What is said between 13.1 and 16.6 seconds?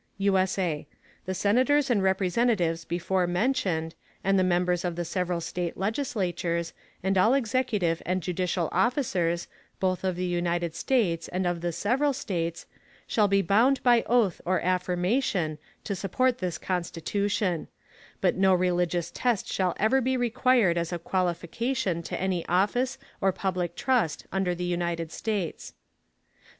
be bound by Oath or Affirmation, to support this